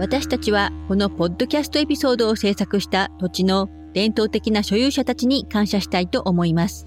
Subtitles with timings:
[0.00, 6.86] 私たちはこのポッドキャストエピソードを制作した土地の伝統的な所有者たちに感謝したいと思います。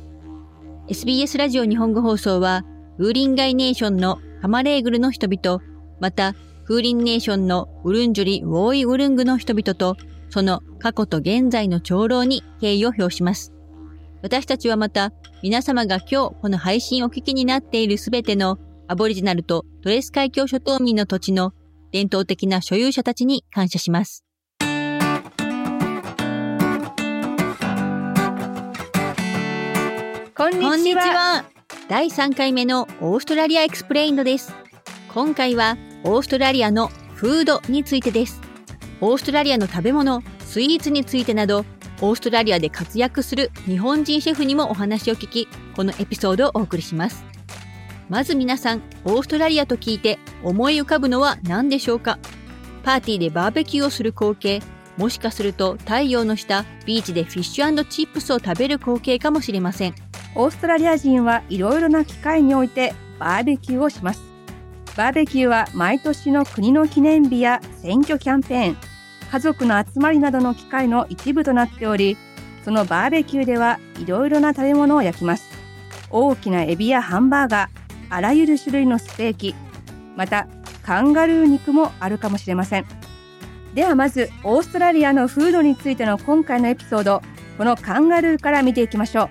[0.88, 2.66] SBS ラジオ日本語放送は、
[2.98, 5.62] ウーリンガイネーションのハマレーグルの人々、
[6.00, 9.96] また、フーリンネーションのウルンジュリ・ウォーイ・ウルングの人々と、
[10.32, 13.54] その過去と現在の長老に敬意を表します。
[14.24, 21.54] 私たちはまた、皆様が今日この配信をお聞きになっているすべてのアボリジナルとトレス海峡諸島民の土地の
[21.94, 24.26] 伝統的な所有者たちに感謝します。
[30.36, 31.46] こんにちは。
[31.88, 34.52] 第3回目のオーストラリアエクスプレインドです。
[35.14, 38.42] 今回はオーストラリアのフードについてです。
[39.00, 41.64] オーストラリアの食べ物、スイーツについてなど、
[42.02, 47.33] オーストラリアで活躍する日本人シェフにもお話を聞き、このエピソードをお送りします。
[48.10, 52.20] まず皆さん、オーストラリアと聞いて思い浮かぶのは何でしょうか？
[52.84, 54.62] パーティーでバーベキューをする光景、
[54.98, 59.96] もしかすると太陽の下、ビーチでフィッシュチップスを食べる光景かもしれません。
[60.36, 64.22] オーストラリア人はいろいろな機会においてバーベキューをします。
[64.98, 68.78] バーベキューは毎年の国の記念日や選挙キャンペーン、
[69.32, 72.18] 家族の集まりなどの機会の一部となっており、
[72.66, 75.50] そのバーベキューではいろいろな食べ物を焼きます。
[76.12, 77.83] 大きなエビやハンバーガー、
[78.14, 79.56] あらゆる種類のステーキ、
[80.16, 80.48] また
[80.84, 82.86] カンガルー肉もあるかもしれません。
[83.74, 87.24] ではまずオーストラリアのフードについての今回のエピソード、
[87.58, 89.30] このカンガルーから見ていきましょう。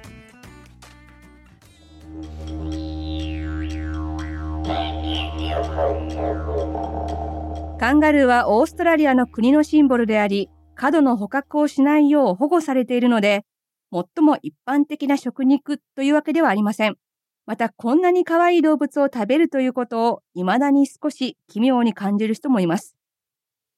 [7.78, 13.44] カンガルーはオーストラリアの国のシンボルであり、過度の捕獲をしないよう保護されているので、
[13.92, 16.96] 最も一般的な食肉というわけではありません。
[17.44, 22.96] また、こんなに可愛い動物を食べるということを未だに少し奇妙に感じる人もいます。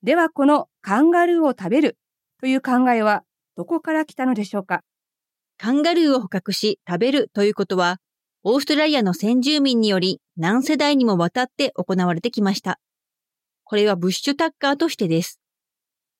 [0.02, 1.96] では、このカンガルーを食べる
[2.40, 3.22] という考えは
[3.56, 4.82] どこから来たのでしょうか？
[5.56, 7.98] カンガルーを捕獲し食べるということは、
[8.42, 12.78] オーストラリアの先住民により何世代にもわたって行われてきました。
[13.62, 15.40] これはブッシュタッカーとしてです。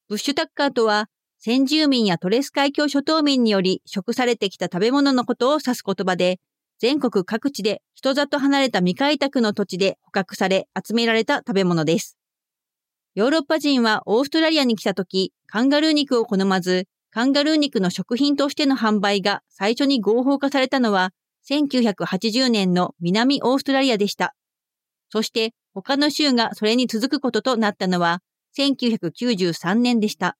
[0.08, 6.40] ブッシュタッカーとは、先住民やトレス海峡諸島民により食されてきた食べ物のことを指す言葉で、
[6.78, 12.16] 全国各地で人里離れた未開拓の土地で捕獲され集められた食べ物です。
[13.14, 21.12] ヨーロッパ人はオーストラリアに来た時、カンガルー肉を好まず、カンガルー肉の食品としての販売が最初に合法化されたのは、
[21.48, 24.34] 1980年の南オーストラリアでした。
[25.10, 28.20] そして他の州がそれに続くこととなったのは
[28.58, 30.36] 1993年でした。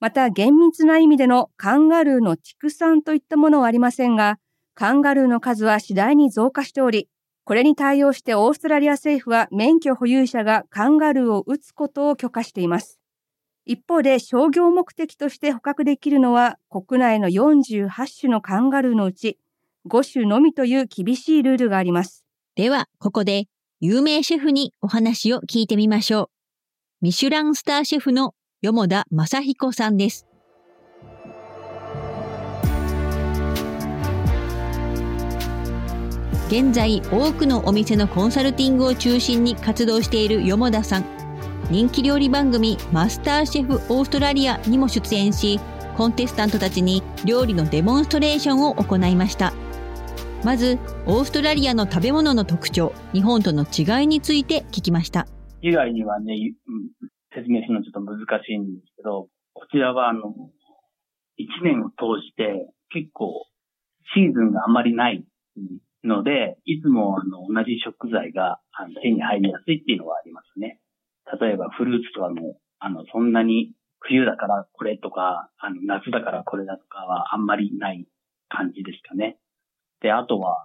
[0.00, 4.38] また厳密な意味でのカンガルーの畜産といったものはありませんが、
[4.74, 7.08] カンガルーの数は次第に増加しており、
[7.44, 12.98] これに対応してオーストラリア政府は免許保有者がカンガルーを撃つことを許可しています。
[13.64, 17.88] 一方で商業目的として捕獲できるのは国内の48
[18.20, 19.38] 種のカンガルーのうち
[19.88, 22.24] 5種のみという厳しいルールがあります。
[22.54, 23.46] では、ここで
[23.80, 26.30] 有名シェフにお話を聞いてみましょう。
[27.00, 30.31] ミシュランスターシェフのよ田正彦さんです。
[36.52, 41.04] 現在多くのお店のコンサルティングを中心に活動しているよ田さん。
[41.70, 45.58] 人気料理番組マスターシェフオーストラリアにも出演し、
[45.96, 49.54] コンテスタントたちに料理のデモンストレーションを行いました。
[50.44, 55.26] まず、オーストラリアの食べ物の特徴、日本との違いについて聞きました。
[55.62, 56.34] 以外にはね、
[57.34, 60.34] 説明するのちょっと難しいんですけど、こちらはあの、
[61.38, 63.46] 一年を通して結構
[64.14, 65.24] シーズンがあまりない
[66.04, 68.60] ので、いつもあの同じ食材が
[69.02, 70.80] 手に入りやすいっていうのはありますね。
[71.40, 78.06] 例えばフルーツとかも、あの、そんなに冬だからこれとか、あの、夏だからこれだとかはあんまりない
[78.48, 79.38] 感じですかね。
[80.00, 80.56] で、あとは、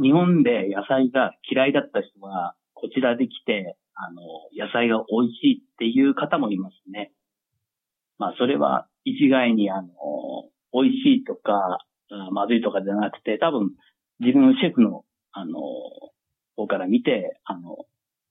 [0.00, 4.22] 日本で野菜が嫌いだった人が、こちらで来て、あの、
[4.56, 7.12] 野菜が美味しいっていう方もいますね。
[8.18, 9.88] まあ、それは一概に、あの、
[10.72, 11.78] 美味しいとか、
[12.32, 13.70] まずいとかじゃなくて、多分、
[14.20, 15.60] 自分のシェフの、あの、
[16.56, 17.86] 方から見て、あの、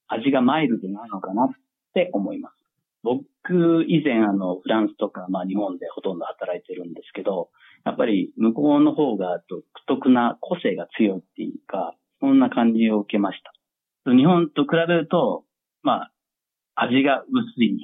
[0.08, 1.48] 味がマイルドなのかなっ
[1.94, 2.56] て思います。
[3.04, 7.50] 僕、以前、あの、フランスとか、まあ、日本でほとんど働いてるんですけど、
[7.86, 14.12] やっぱり向こうの方が独特な個性が強いっていうか、そんな感じを受けました。
[14.12, 15.44] 日本と比べると、
[15.82, 16.12] まあ、
[16.76, 17.78] 味が薄い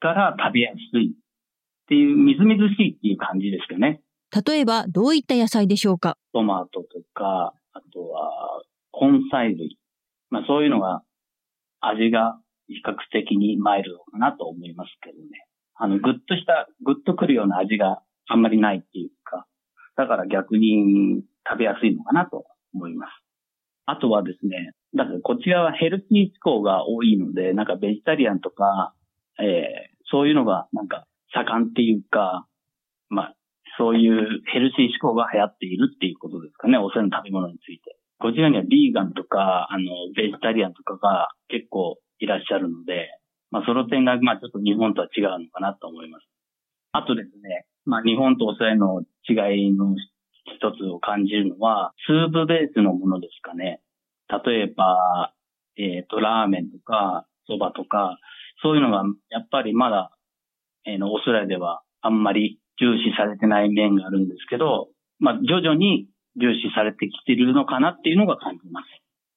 [0.00, 4.00] から食べやすいっていう、みずみずしいっていう感じですよね。
[4.44, 6.16] 例えば、どういった野菜でしょうか？
[6.32, 8.62] トマトとか、あとは、
[9.00, 9.78] 根菜類。
[10.30, 11.02] まあそういうのが
[11.80, 12.38] 味が
[12.68, 15.46] 比較的にマイルドかなと思いますけどね。
[15.76, 19.46] あの、ぐっとした、ぐっとくるような味があんまりないっていうか、
[19.96, 22.44] だから逆に食べやすいのかなと
[22.74, 23.10] 思います。
[23.84, 28.94] あとはですね、だからこちらはヘルシー志向が多いので、なんかベジタリアンとか、
[29.38, 29.46] えー、
[30.10, 32.46] そういうのがなんか盛んっていうか、
[33.08, 33.34] まあ、
[33.78, 37.96] そういうヘルシー志向が流行っているっていうことですかね、お世話の食べ物について。
[38.18, 39.84] こちらにはビーガンとか、あの、
[40.16, 43.08] ベジタリアンとかが結構いらっしゃるので、
[43.50, 46.24] まあ、その点が、まあ、ちょっと日本とは違うのかなと思います。
[46.92, 49.94] あとですね、まあ、日本とオーストラリアの違いの
[50.56, 53.80] 一つを感じるのは、スープベースのものですかね。
[54.44, 55.32] 例えば、
[55.76, 58.18] えっ、ー、と、ラーメンとか、蕎麦とか、
[58.62, 60.10] そういうのが、やっぱりまだ、
[60.86, 64.88] えー、の、オーストラリアではあんまり重視されてない面があるんですけど、
[65.18, 66.08] まあ、徐々に
[66.40, 68.86] 重視されてきているのかなっていうのが感じます。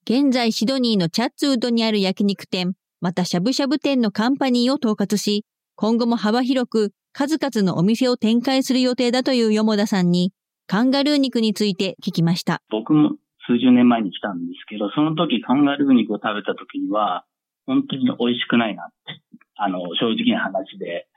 [0.10, 5.46] 現在シドニーのチャッツウッドにある焼肉店、またしゃぶしゃぶ店のカンパニーを統括し、
[5.76, 10.34] 今後も幅広く数々のお店を展開する予定だというよ田さんに、
[10.68, 12.62] カンガルー肉について聞きました。
[12.70, 13.12] 僕も
[13.48, 17.26] 数十年前に来たんですけど、その時カンガルー肉を食べた時には、
[17.66, 19.22] 本当に美味しくないなって、
[19.56, 21.08] あの、正直な話で、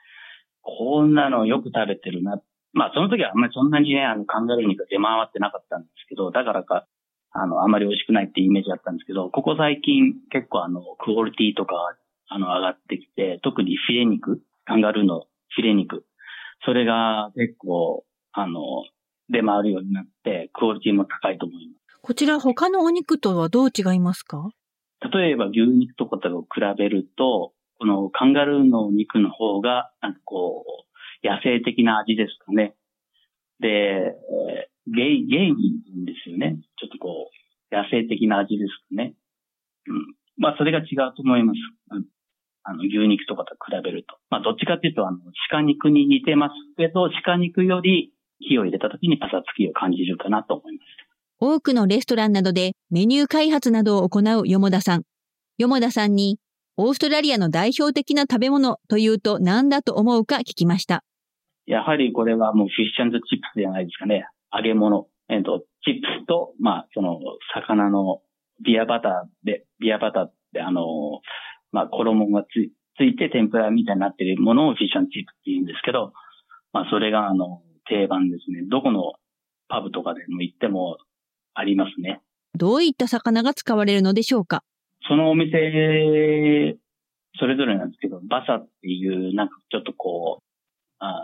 [0.62, 2.40] こんなのよく食べてるな。
[2.72, 6.86] まあ、その時はあんまりそんなにね、あの、カンガルー肉が出回ってなかったんですけど、だからか、
[7.32, 11.74] あの、あまり美味しくないっていうイメージだったんですけど、ここ最近結構あの、クオリティとか、
[12.28, 16.06] あの、上がってきて、特にフィレ肉、カンガルーのフィレ肉、
[16.64, 18.60] それが結構、あの、
[19.28, 22.00] 出回るようになって、クオリティも高いと思います。
[22.00, 24.50] こちら他のお肉とはどう違いますか？
[25.12, 32.76] 例えば牛肉とかと比べると、このカンガルーの肉の方が、なんかこう、野生的な味ですかね。
[33.58, 34.14] で、
[34.86, 36.60] ゲイ、ゲインですよね。
[36.78, 37.28] ちょっとこ
[37.72, 39.14] う、野生的な味ですかね。
[39.88, 40.14] うん。
[40.36, 41.58] まあ、それが違うと思います。
[41.90, 42.04] うん、
[42.62, 44.14] あの、牛肉とかと比べると。
[44.30, 45.18] まあ、どっちかっていうと、あの、
[45.50, 50.86] 鹿肉に似てますけど、鹿肉より火を入れた時にパサつきを感じるかなと思います。
[51.40, 55.02] 多くのレストランなどでメニュー開発などを行うよもださん。
[55.58, 56.38] よもださんに、
[56.78, 61.04] オーストラリアの代表的な食べ物というと何だと思うか聞きました。
[61.66, 63.24] やはりこれはもうフィッシュチップ
[63.54, 64.26] スじゃないですかね。
[64.54, 65.06] 揚げ物。
[65.28, 67.18] えっ、と、チップスと、まあ、その、
[67.54, 68.20] 魚の
[68.64, 70.82] ビアバターで、ビアバターって、あの、
[71.72, 72.46] まあ、衣がつ
[72.98, 76.12] ついて天ぷらみたいになっているものをフィッシュチップって言うんですけど、
[76.72, 78.66] まあ、それが、あの、定番ですね。
[78.68, 79.12] どこの
[79.68, 80.98] パブとかでも行っても
[81.54, 82.20] ありますね。
[82.54, 84.64] どういった魚が使われるのでしょうか？
[85.08, 86.76] そのお店、
[87.38, 90.44] それぞれなんですけど、バサっていう、なんかちょっとこう、
[90.98, 91.22] あ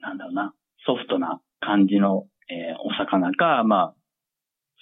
[0.00, 0.54] なんだろうな、
[0.86, 3.94] ソフトな感じの、えー、お魚か、まあ、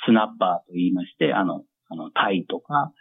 [0.06, 2.92] スナッパーと言いまして、あの、あの、タイとか、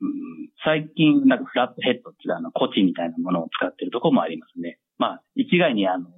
[0.00, 4.78] うん、最近、なんかフラットヘッドっていうあの、コチみたいなものを使ってるとこもありますね。
[4.98, 6.08] まあ、一概にあの、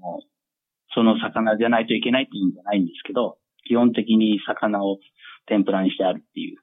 [0.95, 4.99] その魚じゃないといけないっていうんじゃないんですけど、基本的に魚を
[5.47, 6.59] 天ぷらにしてあるっていう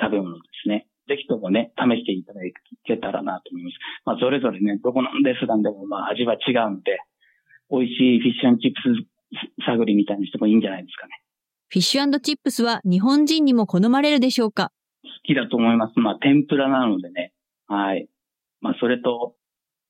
[0.00, 0.86] 食べ物ですね。
[1.08, 2.40] ぜひともね、試していただ
[2.84, 3.74] けたらなと思います。
[4.04, 7.00] まあ、それぞれね、どこのレストランでもまあ味は違うので、
[7.70, 8.80] 美味しいフィッシュチップ
[9.60, 11.12] ス探りみたいにしてもいいんじゃないですかね。
[11.68, 14.72] フィッシュチップスは日本人にも好まれるでしょうか？
[15.02, 15.98] 好きだと思います。
[15.98, 17.32] まあ、天ぷらなのでね。
[17.66, 18.08] はい。
[18.60, 19.34] まあ、それと、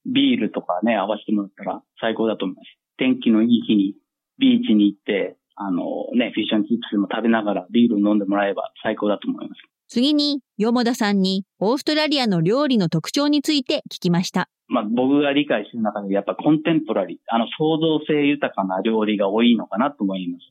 [0.06, 2.66] ビールとかね、合わせてもらったら最高だと思います。
[2.96, 3.94] 天気のいい日に
[4.38, 5.82] ビーチに行って、あの
[6.14, 9.60] ね、フィッシュチップスも食べながらビールを飲んでもらえば最高だと思います。
[9.88, 14.48] 次に、よもださんにオーストラリアの料理の特徴について聞きました。
[14.68, 20.44] まあ僕が理解してる中でやっぱコンテンポラリー、あの創造性豊かな料理が多いのかなと思います。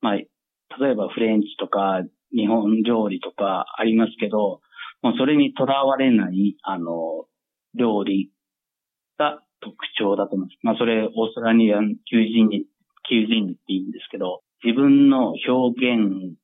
[0.00, 2.02] まあ、例えばフレンチとか
[2.32, 4.60] 日本料理とかありますけど、
[5.02, 7.26] もうそれにとらわれない、あの、
[7.74, 8.30] 料理
[9.18, 10.58] が特徴だと思います。
[10.62, 12.64] まあそれオーストラリアン求人に、
[13.08, 16.36] 求人にって言うんですけど、自分の表現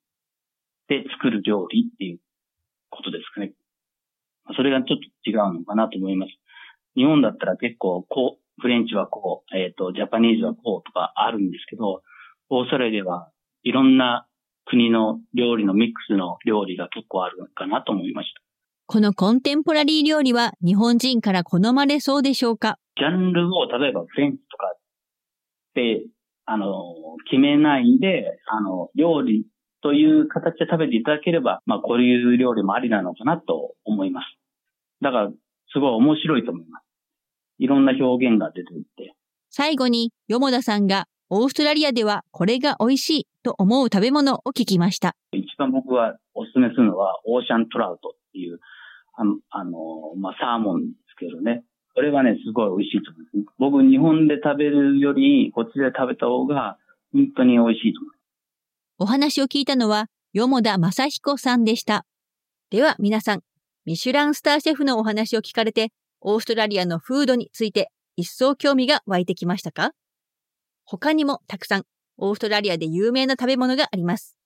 [0.89, 2.19] で作る料理っていう
[2.91, 3.53] ことですかね。
[4.57, 6.33] それがちょっと違うのかなと思います。
[6.95, 12.03] 日本だったら結構、こう、フレンチはこう、えっ、ー、と、ジャパニーズはこうとかあるんですけど、
[12.49, 13.31] オーストラリアでは
[13.65, 14.27] いろんな
[14.65, 18.41] 国の料理のミックスの料理が結構あるかなと思いました。
[18.87, 22.79] このコンテンポラリー料理は日本人から好まれそうでしょうか？
[22.97, 24.75] ジャンルを例えばフレンチとか
[25.75, 26.03] で、
[26.47, 26.95] あの、
[27.29, 29.47] 決めないで、あの、料理
[29.83, 34.27] という形で食べていただければ、まあ、こういう料理もありなのかなと思います。
[35.03, 35.31] だから、
[35.73, 36.85] すごい面白いと思います。
[37.59, 39.15] いろんな表現が出ていて。
[39.51, 45.17] 最後に、よもださんが、オーストラリアではこれが美味しいと思う食べ物を聞きました。
[45.33, 48.61] 一番僕はお勧めするのは、オーシャントラウトっていう、
[49.15, 51.65] ああの、まあ、サーモンですけどね。
[51.97, 53.57] これはね、すごい美味しいと思います。
[53.59, 56.79] 僕、日本で食べるより、こっちで食べた方が、
[57.13, 58.19] 本当に美味しいと思います。
[58.99, 62.05] お話を聞いたのは、よもだまさひこさんでした。
[62.71, 63.41] では、皆さん、
[63.87, 65.89] ミシュランスターシェフのお話を聞かれて、
[66.21, 69.93] オーストラリアのフードについて一層興味が湧いてきましたか？
[70.85, 71.85] 他にもたくさん
[72.17, 74.37] オーストラリアで有名な食べ物があります。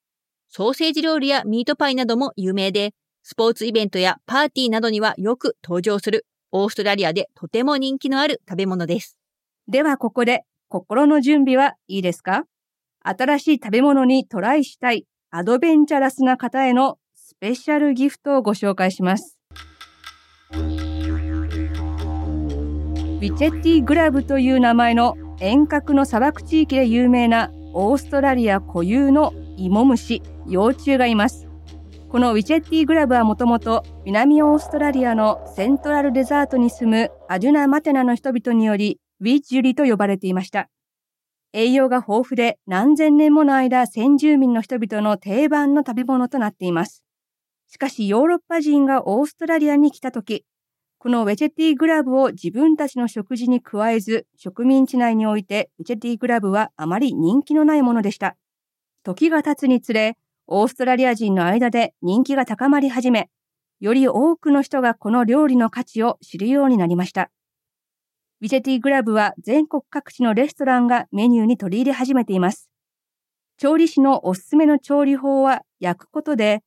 [0.49, 2.93] ソーセージ料理やミートパイなども有名で、
[3.23, 9.19] スポーツイベントやパーティーなどにはよく登場するオーストラリアでとても人気のある食べ物です。
[9.69, 12.45] ではここで心の準備はいいですか？
[13.03, 19.39] 新しい食べ物にトライしたいアドベンチャラスな方へのスペシャルギフトをご紹介します。
[20.53, 31.50] ウィチェッティグラブという名前の遠隔の砂漠地域で有名なオーストラリア固有の芋虫、幼虫がいます。
[32.11, 40.69] このウィチェッティグラブはもともと南オーストラリアのセントラルデザートに住むアジュナ・マテナの人々によりウィジュリと呼ばれていました。
[41.53, 47.05] 栄養が豊富で何千年もの間先住民の人々の定番の食べ物となっています。
[47.69, 50.45] しかしヨーロッパ人がオーストラリアに来た時、
[50.99, 58.37] このウェチェティグラブを自分たちの食事に加えず、植民地内においてウェチェティグラブはあまり人気のないものでした。
[59.05, 60.17] 時が経つにつれ、
[60.53, 63.31] オーストラリア人の間で人気が高まり始め、
[63.79, 67.31] より多くの人がこの料理の価値を知るようになりました。
[68.41, 72.69] ウィチェティグラブは全国各地のレストランがメニューに取り入れ始めています。
[73.59, 76.65] 調理師のおすすめの調理法は焼くことで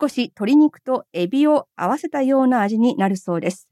[0.00, 3.68] 少し鶏肉とエビを合わせたような味になるそうです。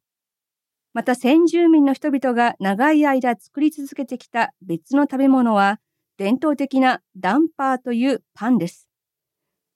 [0.95, 5.81] また先住民の人々が長い間作り続けてきた別の食べ物は
[6.17, 8.88] 伝統的なダンパーというパンです。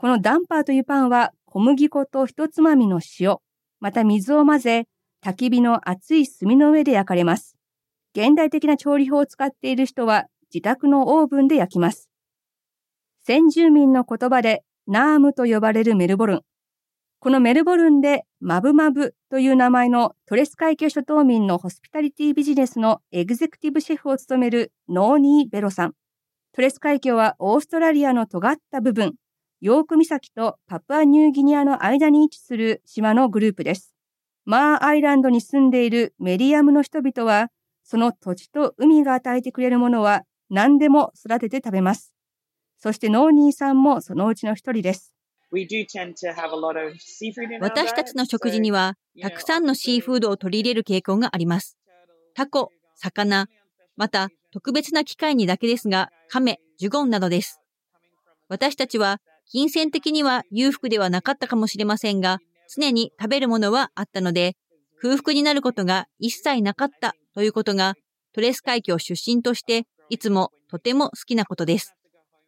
[0.02, 3.36] このダンパーというパンは小麦粉と一つまみの塩、
[3.78, 4.88] また水を混ぜ、
[5.24, 7.56] 焚き火の熱い炭の上で焼かれます。
[8.12, 12.10] 現代的な調理法を使っている人は自宅のオーブンで焼きます。
[13.24, 16.40] 先住民の言葉でナームと呼ばれるメルボルン。
[17.20, 25.92] このメルボルンでマブマブという名前のトレス海峡諸島民のホスピタリティビジネスのエグゼクティブシェフを務めるノーニー・ベロさん。
[26.54, 29.14] トレス海峡はオーストラリアの尖った部分、
[29.64, 33.94] ヨーク岬とパプアニューギニアの間に位置する島のグループです。
[34.44, 37.46] マーアイランドに住んでいるメリアムの人々は、
[37.84, 42.12] その土地と海が与えてくれるものは何でも育てて食べます。
[42.76, 45.14] そしてノーニーさんもそのうちの一人です。
[47.60, 51.78] 私たちの食事には、たくさんのシーフードを取り入れる傾向があります。
[52.34, 53.46] タコ、魚、
[53.96, 57.60] また特別な機会にだけですが、亀、ジュゴンなどです。
[58.48, 62.38] 私たちは金銭的には裕福ではなかったかもしれませんが、
[62.74, 64.56] 常に食べるものはあったので、
[65.00, 67.94] 空腹になることが一切なかったということが、
[68.34, 71.94] トレス海峡出身としていつもとても好きなことです。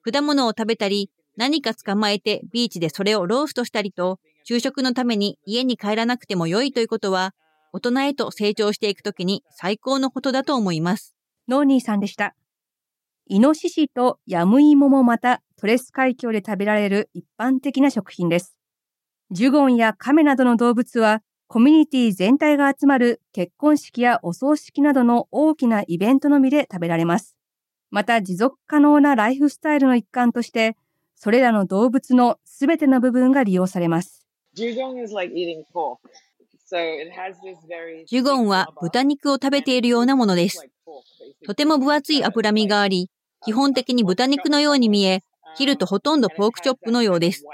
[0.02, 7.34] 果物を食べたり、何か捕まえてビーチでそれをローストしたりと、昼食のために家に帰らなくても良いということは、
[7.72, 11.14] 大人へと成長していくときに最高のことだと思います。
[11.48, 12.34] ノーニーさんでした。
[13.26, 18.58] イノシシとヤムイモもまたトレス海峡で食べられる一般的な食品です。
[19.30, 27.34] ジュゴンやカメなどの動物はコミュニティ全体が集まる結婚式やお葬式などの大きなイベントのみで食べられます。
[27.90, 30.76] また持続可能なライフスタイルの一環として、
[31.14, 34.26] それらの動物のすべての部分が利用されます。
[34.52, 34.96] ジュゴン
[38.46, 40.66] は豚肉を食べているようなものです。
[41.46, 43.10] とても分厚い脂身があり、
[43.44, 45.22] 基本的に豚肉のように見え、
[45.56, 47.44] 切るとほとんどポークチョップのようです。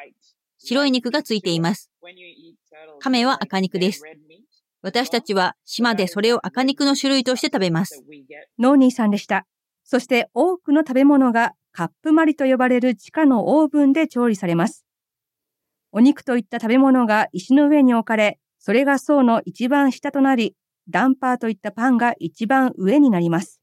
[0.58, 1.90] 白い肉がついています。
[3.00, 4.02] 亀は赤肉です。
[4.82, 8.02] 私たちは島でそれを赤肉の種類として食べます。
[8.58, 9.46] ノーニーさんでした。
[9.84, 14.84] そして多くの食べ物がカップマリと呼ばれる地下のオーブンで調理されます。
[15.92, 20.54] お肉といった食べ物が石の上に置かれ、それが層の一番下となり、
[20.88, 23.60] ダンパーといったパンが一番上になります。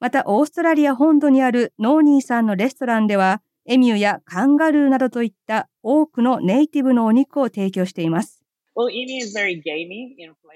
[0.00, 8.42] また、オーストラリア本土にあるノーニーさんのレストランでは、エミューやカンガルーなどといった多くのネイティブのお肉を提供しています。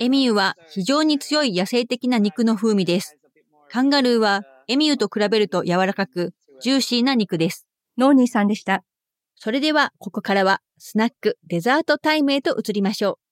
[0.01, 3.19] エミューは非常に強い野生的な肉の風味です。
[3.71, 7.69] カンガルーはエミューと比べると柔らかく、ジューシーな肉です。
[7.99, 8.83] ノーニーさんでした。
[9.37, 13.24] それでは、ここからはスナック、デザートタイムへと移りましょう。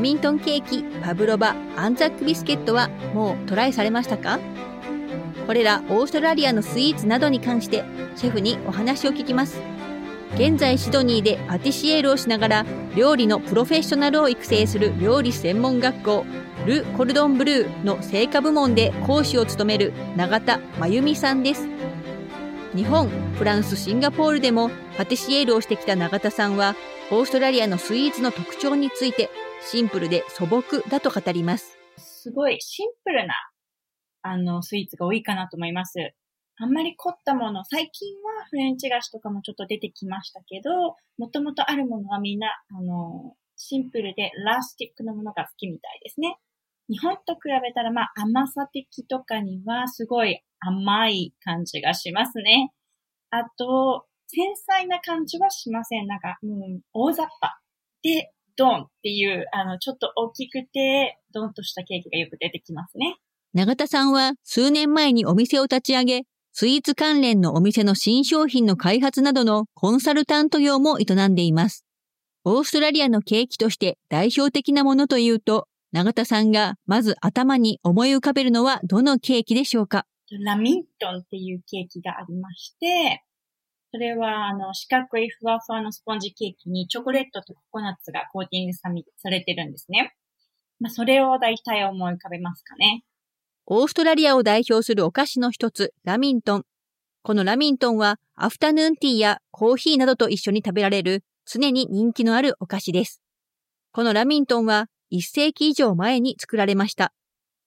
[0.00, 4.40] ラミントンケーキ、パブロバ、アンザックビスケットはもうトライされましたか？
[5.46, 7.84] これらオーストラリアのスイーツなどに関して
[8.16, 9.60] シェフにお話を聞きます。
[10.34, 12.66] 現在シドニーでパティシエールをしながら
[12.96, 16.24] 料理のプロフェッショナルを育成する料理専門学校
[16.66, 21.68] ル・コルドン・ブルーの成果部門で講師を務める永田真由美さんです。
[22.74, 26.74] 日本、フランス、シンガポールでもパティシエールをしてきた永田さんは
[27.10, 29.28] オーストラリアのスイーツの特徴について
[29.60, 31.78] シンプルで素朴だと語ります。
[31.98, 33.34] すごいシンプルな
[34.22, 36.14] あのスイーツが多いかなと思います。
[36.56, 46.38] あんまり凝ったもの、最近はフレンチ菓子とかもちょっと出てきましたけど、もともとあるものはみんな、あの、シンプルでラスティックなものが好きみたいですね。
[46.92, 52.70] 日本と比べたら、まあ甘さ的とかにはすごい甘い感じがしますね。
[53.30, 56.06] あと、繊細な感じはしません。
[56.06, 57.58] なんか、もう大雑把
[58.02, 63.16] で、ドンっていう、あの、ちょっと大きくて、ドンとしたケーキがよく出てきますね。
[63.54, 66.22] 永田さんは数年前にお店を立ち上げ、
[66.52, 71.86] スイーツ関連のお店の新商品の開発などのコンサルタント業も営んでいます。
[72.44, 80.06] オーストラリアのケーキとして代表的なものというと、永田さんがまず頭に思い浮かべるのはどのケーキでしょうか？
[80.44, 83.22] ラミントンっていうケーキがありまして、
[83.92, 88.88] それは、あの、四角いふわふわのスポンジケーキにチョコレートとココナッツがコーティングさ
[89.28, 90.14] れてるんですね。
[90.80, 93.04] まあ、それを大体思い浮かべますかね。
[93.66, 96.64] オーストラリアを代表するお菓子の一つ、ラミントン。
[97.22, 103.20] このラミントンは、アフタヌーンティーやコーヒーなどと一緒に食べられる、常に人気のあるお菓子です。
[103.92, 107.12] このラミントンは、1世紀以上前に作られました。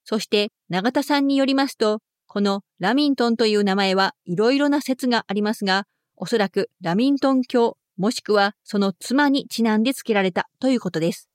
[0.04, 5.86] そして、永田さんによりますと、このラミントンという名前はいろいろな説がありますが、
[6.18, 11.30] おそらくラミントン教、もしくはその妻にちなんで付けられたということです。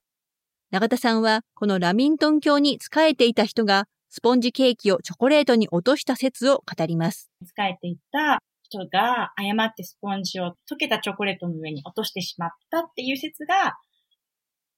[0.71, 7.31] 永田さんは、このラミントン教に仕えていた人がスポンジケーキをチョコレートに落とした説を語ります。
[7.47, 13.77] 使えていた人が誤ってスポンジを溶けたチョコレートの上に落としてしまったっていう説が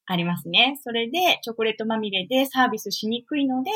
[0.06, 0.78] ありますね。
[0.82, 3.70] それでチョコレートまみれでサービスしにくいので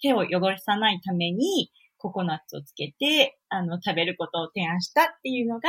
[0.00, 5.68] 手を汚さないためにココナッツをつけてあの食べることを提案したっていうのが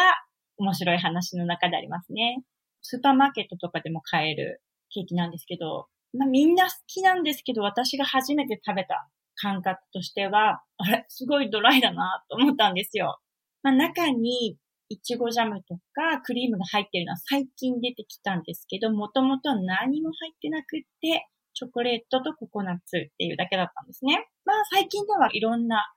[0.57, 2.43] 面白い話の中でありますね。
[2.81, 4.61] スーパーマーケットとかでも買える
[4.93, 13.19] ケーキなんですけど、まあみんな好きなんですけど私が初めて食べた感覚としては、あれ、すごいドライだなと思ったんですよ。
[13.61, 14.57] まあ、中に
[14.89, 24.27] いちごジャムとかクリームが入ってるのは最近出てきたんですけど、もともと何も入ってなくって、チョコレートとココナッツっていうだけだったんですね。
[24.45, 25.93] まあ最近ではいろんな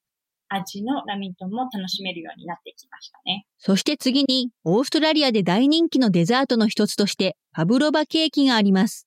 [0.48, 3.46] 味のラミントンも楽しめるようになってきましたね。
[3.58, 9.06] そして次に、オーストラリアで大人気のデザートの一つとして、パブロバケーキがあります。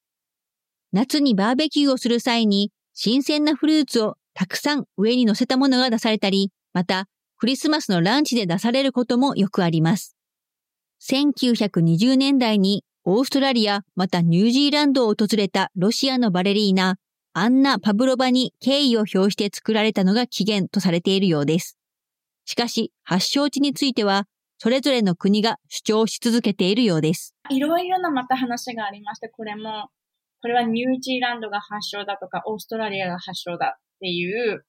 [0.92, 7.08] 夏にバーベキューをする際に、新鮮なフルーツをたくさん上に乗せたものが出されたり、また
[7.40, 10.18] クリスマスのランチで出されることもよくあります。
[11.02, 16.98] 1920年代にオーストラリアまたニュージーランドを訪れたロシアのバレリーナ、
[17.32, 21.78] アンナ・パブロバに敬意を表して作られたのが起源とされているようです。
[22.44, 24.26] しかし、発祥地については、
[24.58, 27.36] それぞれの国が主張し続けているようです。
[27.50, 29.88] いろいろなまた話がありまして、これも、
[30.42, 34.66] これはニュージーランドが発祥だとか、オーストラリアが発祥だっていう、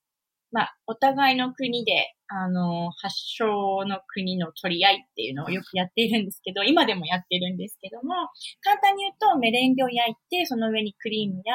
[0.52, 8.14] まあ、お互いの国で、あの、発祥の国の取り合いっていうのをよくやっているんですけど、今でもやってるんですけども、
[8.62, 11.54] 簡単に言うとメレンゲを焼いて、その上にクリームや、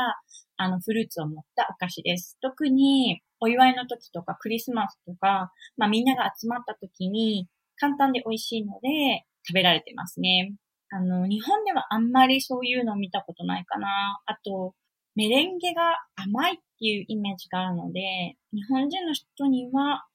[0.58, 2.38] あの、フルーツを盛ったお菓子です。
[2.42, 10.56] 特に、お祝いの時とかクリスマスとか、まあみんなが集まった時に、簡単で美味しいので、食べられてますね。
[10.90, 14.22] あの、日本ではあんまりそういうの見たことないかな。
[14.26, 14.74] あと、
[15.16, 15.82] メレンゲが
[16.16, 20.06] 甘いっていうイメージがあるので、日本人の人には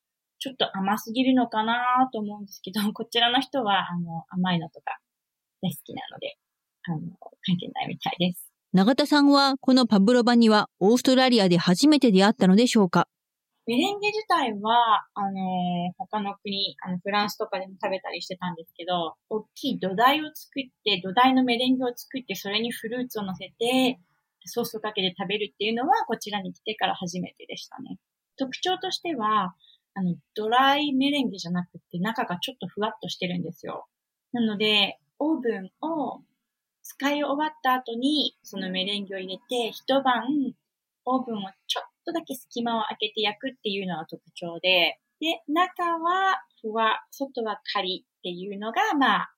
[0.40, 4.98] ちょっと甘すぎるのかなと思うんですけど、 こちらの人はあの甘いのとか
[5.62, 6.38] 大好きなので、
[6.88, 6.98] あの、
[7.42, 8.50] 関係ないみたいです。
[8.72, 13.08] 永田さんはこのパブロバにはオーストラリアで初めて出会ったのでしょうか？
[13.66, 24.00] メレンゲ自体は、あの他の国、あの、フランスとかでも食べたりしてたんですけど、大きい土台を作って、土台のメレンゲを作って、それにフルーツを乗せて、
[24.46, 27.98] ソースかけて食べるっていうのは、こちらに来てから初めてでしたね。
[28.36, 29.54] 特徴としては、
[30.00, 33.86] あの、ドライメレンゲじゃなくて、中がちょっとふわっとしてるんですよ。
[34.32, 36.22] なので、オーブンを
[36.82, 40.24] 使い終わった後に、そのメレンゲを入れて、一晩、
[41.04, 49.30] オーブンをちょっとだけ隙間を開けて焼くっていうのが特徴で、で、中はふわ、外はカリっていうのが、まあ、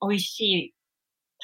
[0.00, 0.74] 美味しい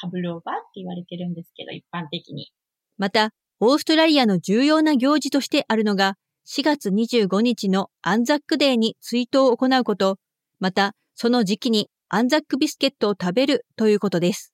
[0.01, 2.51] パブローバーって言われてるんですけど、一般的に。
[2.99, 6.17] また、オーストラリアの重要な行事としてあるのが、
[6.49, 10.19] 4月25日のアンザックデーに追悼を行うこと、
[10.61, 14.53] また、その時期にアンザックビスケットを食べるということです。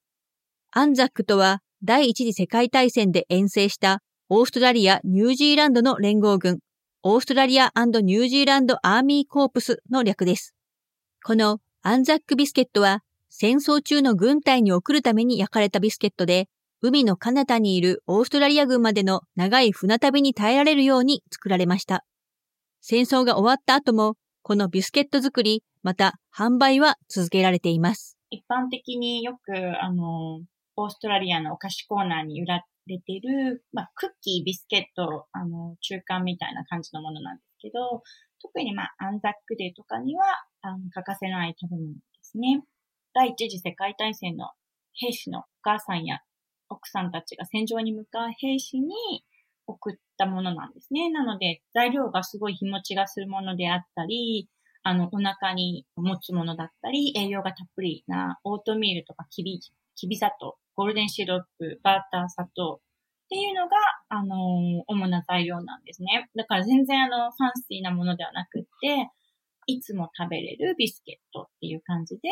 [0.71, 4.01] アンザックとは第一次世界大戦で遠征した
[4.31, 6.61] オーストラリア・ニュージーランドの連合軍、
[7.03, 10.55] オーストラリアニュージーランドアーミーコープスの略です。
[11.23, 16.49] このアンザックビスケットは戦争中の軍隊に送るために焼かれたビスケットで、
[16.85, 22.05] 海の彼方にいるオーストラリア軍までの長い船旅に耐えられるように作られました。
[22.81, 28.19] 戦争が終わった後も、このビスケット作り、また販売は続けられています。
[28.31, 30.41] 一般的によく、あの、
[30.75, 38.03] オーストラリアのお菓子コーナーに売られてる、まあ、クッキー、ビスケット、あの、中間みたいな感じのものなんですけど、
[38.43, 40.25] 特にまあ、アンザックデーとかには、
[40.63, 42.65] あの、欠かせない食べ物ですね。
[43.15, 44.51] 第一次世界大戦の
[44.95, 46.19] 兵士のお母さんや
[46.73, 49.25] 奥さんたちが戦場に向かう兵士に
[49.67, 51.11] 送ったものなんですね。
[51.11, 54.49] なので、材料がすごい日持ちがするものであったり、
[54.83, 59.61] あの、お腹に持つものだったり、栄養がたっぷりなオートミールとかきび、
[59.95, 63.77] きび砂糖、ゴールデンシロップ、バーター、砂糖っていうのが、
[64.09, 66.29] あのー、主な材料なんですね。
[66.35, 69.09] だから全然あの、ファンシーなものではなくって、
[69.67, 72.29] いつも食べれるビスケットっていう感じで、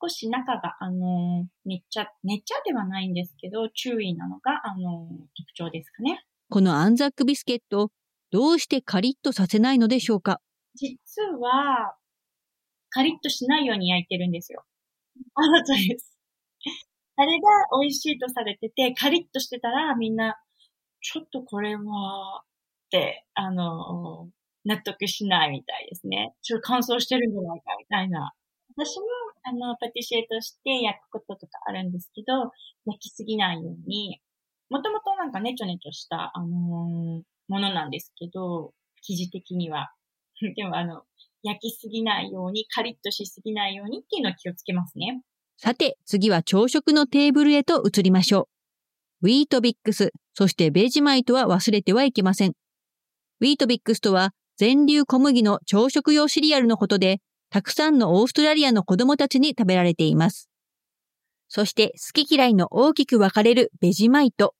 [0.00, 6.24] 少し中が、あのー、ねっちゃ、ねっちゃではないんですけど、注意なのが、あのー、特徴ですかね。
[6.48, 7.90] このアンザックビスケット、
[8.30, 10.40] どうしてカリッとさせないのでしょうか？
[10.74, 11.96] 実は、
[12.90, 14.64] カリッとしないように焼いてるんですよ。
[15.34, 16.16] あなたです。
[17.16, 17.48] あれが
[17.80, 20.36] 美味しいとされてて、カリッとしてたらみんな、
[21.00, 24.28] ちょっとこれは、って、あの、
[24.64, 26.34] 納得しないみたいですね。
[26.42, 28.32] ちょっと乾燥してるんじゃないかみたいな。
[28.76, 29.06] 私も、
[29.48, 32.50] あの、パティシエとして焼くこととかあるんですけど、
[32.84, 34.20] 焼きすぎないように、
[34.70, 39.92] もともとなんかネチョネチョした、あのー、ものなんですけど、生地的には。
[40.56, 41.02] でもあの、
[41.42, 45.22] 焼きすぎないように、カリッとしすぎないようにっていうのを気をつけますね。
[45.58, 48.48] さて、次は朝食のテーブルへと移りましょ
[49.22, 49.28] う。
[49.28, 52.52] ウィートビックス、そしてベジマイトは忘れてはいけません。
[53.40, 60.50] ウィートビックスとは、全粒小麦の朝食用シリアルのことで、たくさんのオーストラリアの子供たちに食べられています。
[61.48, 64.54] そして好き嫌いの大きく分かれるベジマイト。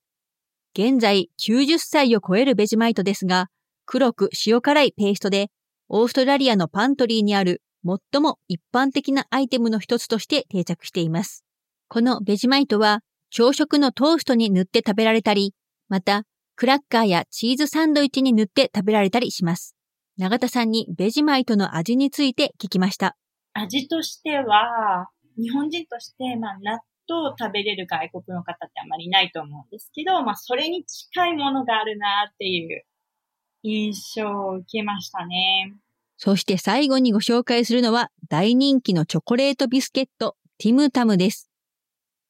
[0.78, 3.48] 現在90歳を超えるベジマイトですが、
[3.86, 5.48] 黒く塩辛いペーストで、
[5.88, 11.44] オーストラリアのパントリーにある最も一般的なアイテムの一つとして定着しています。
[11.88, 15.54] このベジマイトは朝食のトーストに塗って食べられたり、
[15.88, 16.24] また
[16.56, 19.75] クラッカーやチーズサンドイッチに塗って食べられたりします。
[20.18, 23.18] 永田さんにベジマイトの味について聞きました。
[23.52, 32.84] 味としては、日本人として、まあ、納豆を食べれる外国の方ってあまりいないと思うんですけど、まあ、それに近いものがあるなっていう
[33.62, 35.74] 印象を受けましたね。
[36.16, 41.50] そして最後にご紹介するのは大人気のチョコレートビスケット、ティムタムです。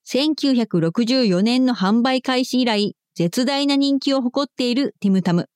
[0.08, 5.48] 1964年の販売開始以来、絶大な人気を誇っているティムタム。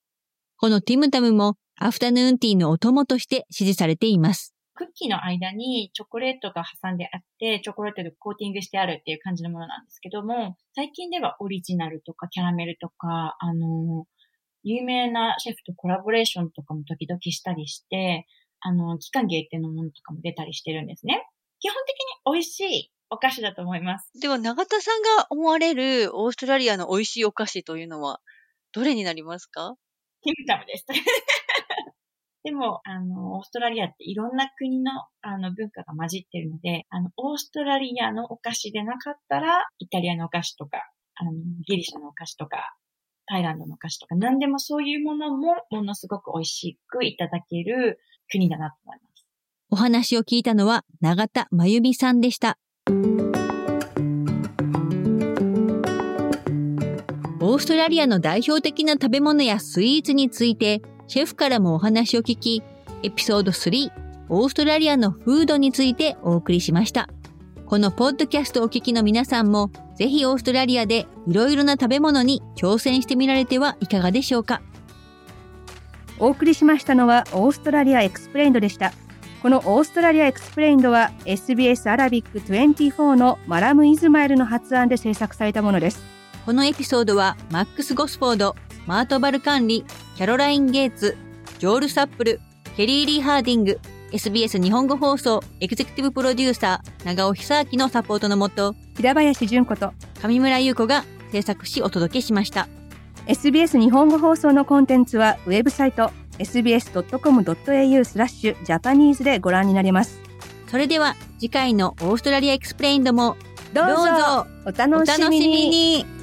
[0.59, 4.55] このティムタムもアフタヌーンティーのお供として支持されています。
[4.75, 14.05] クッキーの間にチョコレートが挟んであって、チョコレートでコーティングしてあるっていう感じのものなんですけども、最近ではオリジナルとかキャラメルとか、あの、
[14.63, 18.27] 有名なシェフとコラボレーションとかも時々したりして、
[18.61, 21.27] あの、期間限定のものとかも出たりしてるんですね。
[21.61, 24.11] 基本的に美味しいお菓子だと思います。
[24.21, 28.21] では、永田さんが思われるオーストラリアの美味しいお菓子というのは、
[28.73, 29.77] どれになりますか？
[30.23, 30.85] ティムタムです。
[32.61, 34.93] も、あの、オーストラリアっていろんな国の、
[35.23, 40.79] あの、文化が混じってるので、あの、オーストラリアのお菓子でなかったら、イタリアのお菓子とか、
[41.17, 41.33] あの、
[41.67, 42.77] ギリシャのお菓子とか、
[43.27, 47.99] タイランドのお菓子とか、何でもそういうものも、ものすごく美味しくいただける
[48.31, 49.27] 国だなと思います。
[49.71, 52.59] お話を聞いたのは、永田真由美さんでした。
[57.43, 62.63] オーストラリアの代表的な食べ物やスイーツについて、シェフからもお話を聞き、
[63.03, 63.91] エピソード3、
[64.29, 67.09] オーストラリアのフードについてお送りしました。
[67.67, 74.63] このポッドキャストをお聞きの皆さんも、ぜひオーストラリアでいろいろな食べ物に挑戦してみられてはいかがでしょうか。
[76.21, 78.93] お送りしましたのは Australia Explained でした。
[79.43, 86.01] この Australia Explained は SBS アラビック24のマラム・イズマイルの発案で制作されたものです。
[86.47, 88.55] このエピソードはマックス・ゴスフォード、
[88.87, 89.85] マート・バルカンリ、
[90.21, 91.17] キャロライン・ゲーツ、
[91.61, 92.41] ジョール・サップル、
[92.77, 93.81] ケリー・リー・ハーディング、
[94.13, 102.69] SBS 日本語放送エグゼクティブプロデューサー長尾久明のサポートのもと平林純子と上村優子が制作しお届けしました。
[103.29, 110.21] SBS 日本語放送のコンテンツはウェブサイト sbs.com.au slash Japanese でご覧になれます。
[110.67, 113.39] それでは次回の Australia Explained も
[113.73, 115.41] どうぞお楽しみ。
[115.41, 116.20] に